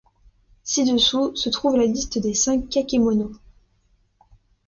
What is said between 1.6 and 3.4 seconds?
la liste des cinq kakemonos.